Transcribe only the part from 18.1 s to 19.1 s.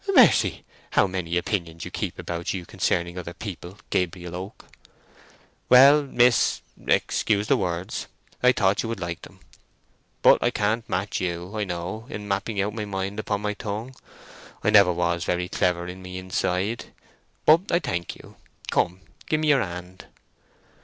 you. Come,